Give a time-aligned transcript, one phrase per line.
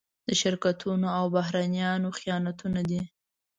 [0.27, 3.01] د شرکتونو او بهرنيانو خیانتونه دي.